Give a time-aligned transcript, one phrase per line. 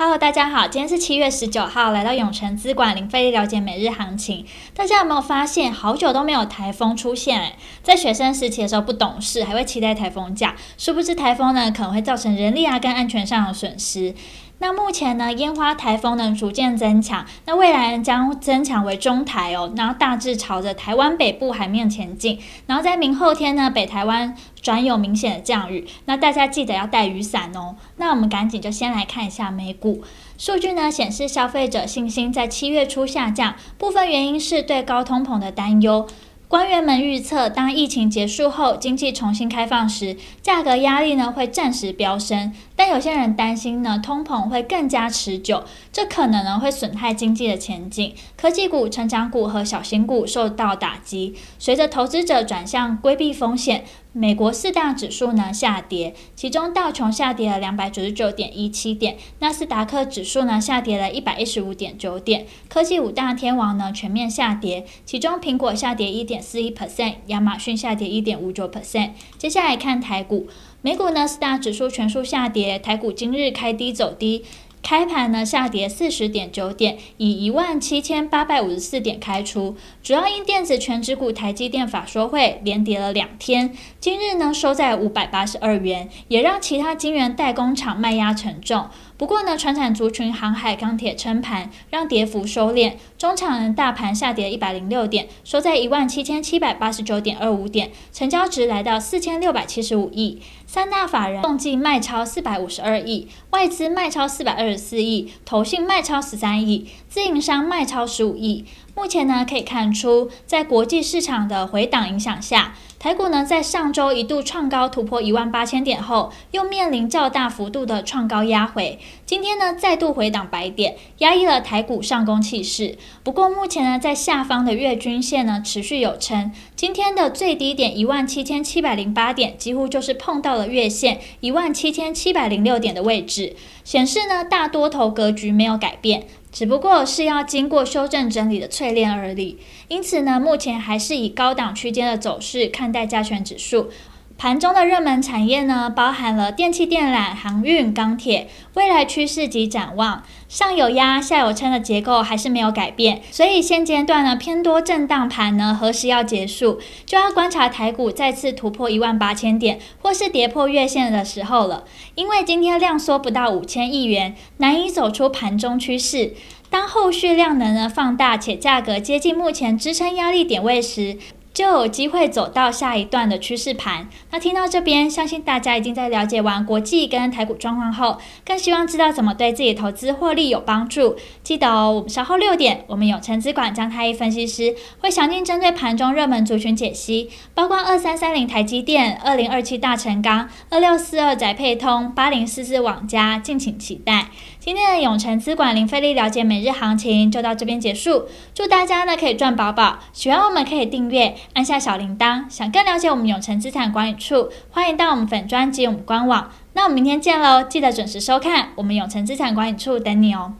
[0.00, 4.46] Hello，大家好，今天是七月十九号，来到永城资管林飞了解每日行情。
[4.72, 7.40] 大家有没有发现，好久都没有台风出现？
[7.40, 14.14] 诶，在学生时期的时候不懂事，还会期待台风假，殊不知台风呢可能会造成人力啊跟安全上的损失。
[14.60, 27.76] 那目前呢，烟花台风呢逐渐增强，那未来将增强为中台哦，然后大致朝着台湾北部海面前进，然后在明后天呢，北台湾转有明显的降雨，那大家记得要带雨伞哦。
[27.96, 30.02] 那我们赶紧就先来看一下美股
[30.36, 36.06] 数据呢，显示消费者信心在七月初下降，部分原因是对高通膨的担忧。
[36.48, 42.54] 官员们预测，当疫情结束后，经济重新开放时，价格压力呢会暂时飙升。
[42.74, 48.14] 但有些人担心呢，通膨会更加持久，这可能呢会损害经济的前景。
[48.34, 51.34] 科技股、成长股和小型股受到打击。
[51.58, 53.84] 随着投资者转向规避风险，
[54.18, 62.44] 美国四大指数呢下跌，其中道琼下跌了两百九十九点一七点，纳斯达克指数呢下跌了一百一十五点九点。
[62.68, 69.10] 科技五大天王呢全面下跌，其中苹果下跌一点四一 percent，亚马逊下跌一点五九 percent。
[69.38, 70.48] 接下来看台股，
[70.82, 74.44] 美股呢四大指数全数下跌，台股今日开低走低。
[74.82, 88.88] 开盘呢下跌四十点九点，以一万七千八百五十四点开出，主要因电子全指股台积电法说会连跌了两天，今日呢收在五百八十二元，也让其他晶圆代工厂卖压沉重。
[89.18, 92.92] 不过呢，船产族群、航海、钢铁撑盘，让跌幅收敛。
[93.18, 100.40] 中场人大盘下跌一百零六点，收在一万七千七百八十九点二五点，成交值来到四千六百七十五亿。
[100.68, 108.66] 三大法人共计卖超四百五十二亿，外资卖超四百二十四亿，投信卖超十三亿，自营商卖超十五亿。
[108.98, 112.74] 目前呢，可以看出，在国际市场的回档影响下。
[112.98, 118.98] 台股呢，在上周一度创高突破一万八千点后，又面临较大幅度的创高压回。
[119.24, 122.98] 今天呢，再度回档百点，压抑了台股上攻气势。
[123.22, 126.50] 不过目前呢，在下方的月均线呢，持续有撑。
[126.74, 133.54] 今天的最低点一万七千七百零八点，几乎就是碰到了月线一万七千七百零六点的位置，
[133.84, 136.24] 显示呢，大多头格局没有改变。
[136.58, 143.90] 只不过是要经过修正整理的淬炼而已，因此呢，目前还是以高档区间的走势看待加权指数。
[144.38, 161.82] 盘中的热门产业呢，包含了电气电缆、航运、钢铁，未来趋势及展望，上有压、下有撑的结构还是没有改变，所以现阶段呢，偏多震荡盘呢，何时要结束，就要观察台股再次突破一万八千点，或是跌破月线的时候了。
[162.14, 166.34] 因为今天量缩不到五千亿元，难以走出盘中趋势。
[166.70, 171.16] 当后续量能呢放大，且价格接近目前支撑压力点位时，
[171.58, 174.08] 就有机会走到下一段的趋势盘。
[174.30, 181.16] 那听到这边，相信大家已经在了解完国际跟台股状况后，更希望知道怎么对自己投资获利有帮助。
[181.42, 194.28] 记得哦，我们稍后六点，我们永诚资管张太一分析师会详尽针对盘中热门族群解析，包括二三三零台积电、二零二七大成钢、二六四二宅配通、八零四四网家，敬请期待。
[194.60, 201.36] 今天的永诚资管零费力了解每日行情就到这边结束，祝大家呢可以赚饱饱，喜欢我们可以订阅。
[201.54, 206.50] 按下小铃铛，想更了解我们永诚资产管理处，欢迎到我们粉专及我们官网。
[206.72, 210.54] 那我们明天见喽，记得准时收看，我们永诚资产管理处等你哦。